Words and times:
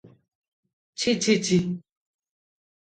ଛି, 0.99 1.15
ଛି, 1.25 1.37
ଛି! 1.49 1.61